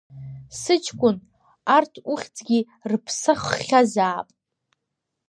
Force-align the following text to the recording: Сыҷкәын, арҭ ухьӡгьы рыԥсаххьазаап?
Сыҷкәын, 0.59 1.17
арҭ 1.75 1.93
ухьӡгьы 2.11 2.59
рыԥсаххьазаап? 2.89 4.27